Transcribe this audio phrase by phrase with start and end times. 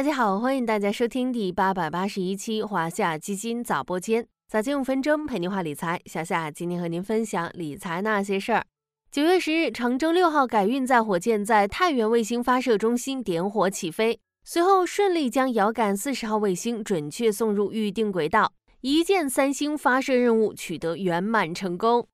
[0.00, 6.00] 大家好，欢迎大家收听第八百八十一期华夏基金早播间，早间五分钟陪您话理财。
[6.06, 8.64] 小夏今天和您分享理财那些事儿。
[9.10, 22.08] 九月十日，长征六号改运载火箭在太原卫星发射中心点火起飞，随后顺利将遥感四十号卫星准确送入预定轨道，一箭三星发射任务取得圆满成功。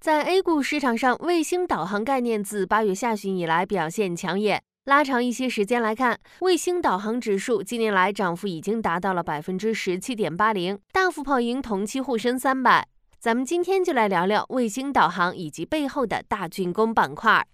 [0.00, 4.62] 在 A 股市场上，卫星导航概念自八月下旬以来表现抢眼。
[4.86, 12.88] 拉长一些时间来看，卫星导航指数近年来涨幅已经达到了百分之十七点八零，大幅跑赢同期沪深三百。
[13.18, 17.46] 咱们今天就来聊聊卫星导航以及背后的大军工板块。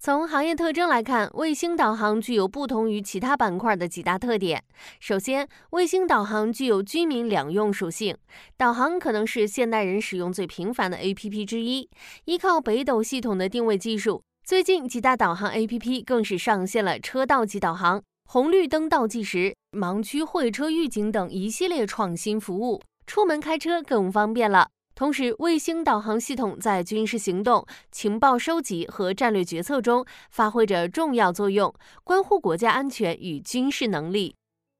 [0.00, 4.62] 从行业特征来看，卫星导航具有不同于其他板块的几大特点。
[4.98, 8.16] 首先，卫星导航具有居民两用属性，
[8.56, 11.88] 导航可能是现代人使用最频繁的 APP 之一，
[12.24, 14.20] 依靠北斗系统的定位技术。
[14.46, 24.68] 最近几大导航 APP 更是上线了车道级导航、红绿灯倒计时、盲区会车预警等一系列创新服务，出门开车更方便了。
[24.94, 34.36] 同时，卫星导航系统在军事行动、情报收集和战略决策中发挥着重要作用，关乎国家安全与军事能力。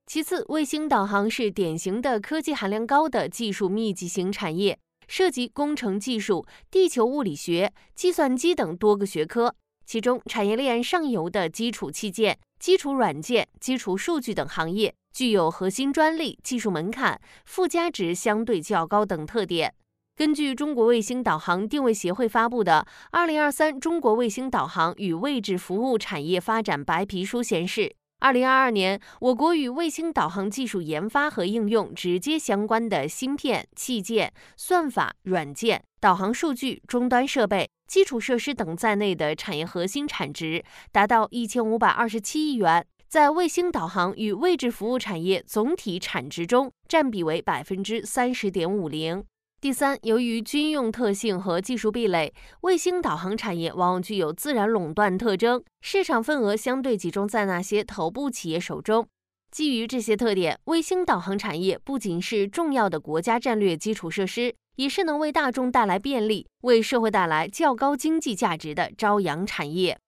[0.06, 4.78] 其次，卫星导航是典型的科技含量高的技术密集型产业。
[5.08, 9.54] 涉及工程技术、地球物理学、计算机等多个学科，
[9.84, 19.74] 其中产业链上游的基础器件、基础软件、基础数据等行业具有核心专利、技术门槛、附加值相对较高等特点。
[20.16, 27.94] 根据中国卫星导航定位协会发布的《二零二三中国卫星导航与位置服务产业发展白皮书》显示。
[28.18, 49.22] 二零二二年，我国与卫星导航技术研发和应用直接相关的芯片、器件、算法、软件、导航数据、终端设备、基础设施等在内的产业核心产值达到一千五百二十七亿元，在卫星导航与位置服务产业总体产值中占比为百分之三十点五零。
[49.58, 59.08] 第三，由于军用特性和技术壁垒，卫星导航产业往往具有自然垄断特征，市场份额相对集中在那些头部企业手中。
[59.50, 69.98] 基于这些特点，卫星导航产业不仅是重要的国家战略基础设施，也是能为大众带来便利、为社会带来较高经济价值的朝阳产业。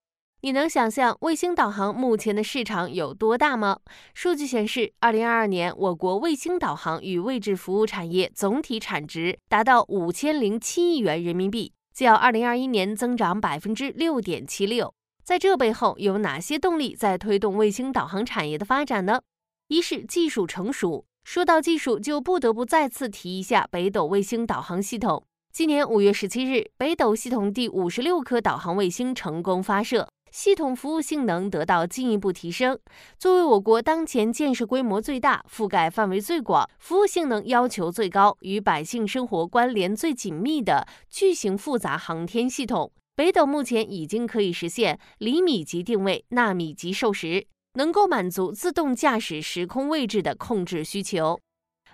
[0.41, 3.81] 你能想象卫星导航目前的市场有多大吗？
[4.15, 14.95] 数据显示，二零二二年我国卫星导航与位置服务产业总体产值达到五千零七亿元人民币，较二零二一年增长百分之六点七六。
[15.25, 19.21] 在这背后，有哪些动力在推动卫星导航产业的发展呢？
[19.67, 21.05] 一是技术成熟。
[21.25, 25.25] 说到技术，就不得不再次提一下北斗卫星导航系统。
[25.51, 30.09] 今年五月十七日，北斗系统第五十六颗导航卫星成功发射。
[30.31, 32.79] 系统服务性能得到进一步提升。
[33.19, 51.41] 作为我国当前建设规模最大、覆盖范围最广、服务性能要求最高、与百姓生活关联最紧密的巨型复杂航天系统，北斗目前已经可以实现厘米级定位、纳米级授时，能够满足自动驾驶时空位置的控制需求。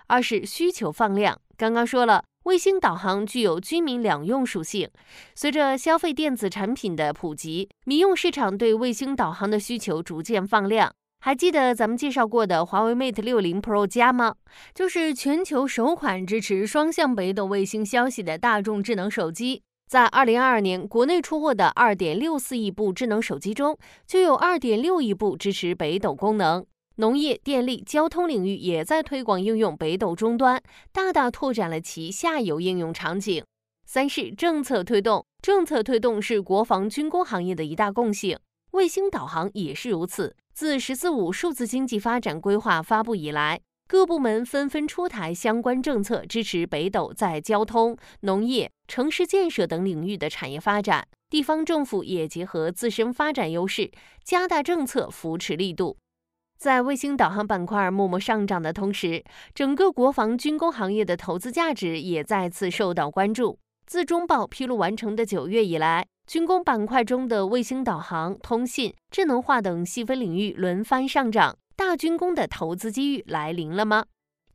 [0.07, 2.23] 二是需求放量，刚刚说了。
[2.45, 4.87] 卫星导航具有居民两用属性，
[5.33, 10.93] 随着消费电子产品的普及，民用市场对卫星导航的需求逐渐放量。
[11.21, 14.35] 还记得咱们介绍过的华为 Mate 六零 Pro 加吗？
[14.75, 19.63] 就是全球首款支持双向北斗卫星消息的大众智能手机。
[19.87, 26.63] 在二零二二年国内出货的二点六四亿部智能手机中，就有二点六亿部支持北斗功能。
[26.97, 30.61] 农业、电力、交通领域也在推广应用北斗终端，
[30.93, 33.43] 大大拓展了其下游应用场景。
[33.85, 38.39] 三是政策推动，政策推动是国防军工行业的一大共性，
[38.71, 40.35] 卫星导航也是如此。
[40.53, 51.05] 自“十四五”数字经济发展规划发布以来，各部门纷纷出台相关政策，支持北斗在交通、农业、城市建设等领域的产业发展。
[51.29, 53.91] 地方政府也结合自身发展优势，
[54.23, 55.97] 加大政策扶持力度。
[56.57, 59.23] 在卫星导航板块默默上涨的同时，
[59.53, 63.59] 整个国防军工行业的投资价值也再次受到关注。
[63.85, 74.05] 自中报披露完成的九月以来，军工板块中的卫星导航、通信、智能化等细分领域轮番上涨，大军工的投资机遇来临了吗？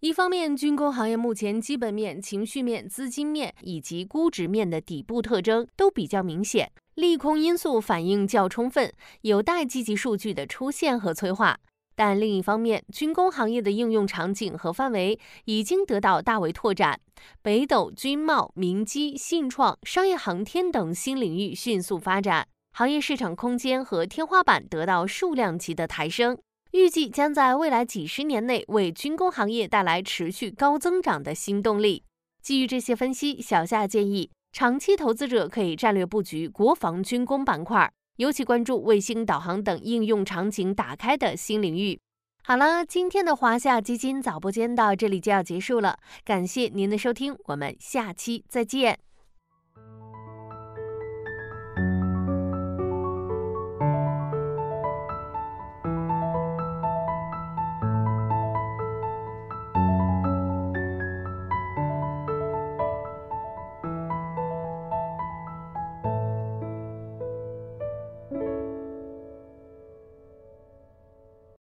[0.00, 11.58] 一方面，军工行业目前基本面、情绪面、资金面以及估值面的底部特征都比较明显，利空因素反应较充分，有待积极数据的出现和催化。
[12.00, 16.98] 但另一方面，军工行业的应用场景和范围已经得到大为拓展，
[17.42, 26.38] 北斗、军贸、民机、信创、商业航天等新领域迅速发展，行业市场空间和天花板得到数量级的抬升。
[26.70, 32.02] 预计将在未来几十年内为军工行业带来持续高增长的新动力。
[32.40, 41.98] 基于这些分析，小夏建议长期投资者可以战略布局国防军工板块，尤其关注卫星导航等应用场景打开的新领域。
[42.44, 49.09] 好了，今天的华夏基金早播间到这里就要结束了，感谢您的收听，我们下期再见。